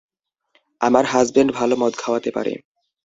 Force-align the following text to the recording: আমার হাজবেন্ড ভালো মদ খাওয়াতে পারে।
আমার 0.81 1.05
হাজবেন্ড 1.05 1.49
ভালো 1.51 1.75
মদ 1.75 1.93
খাওয়াতে 1.97 2.29
পারে। 2.31 2.53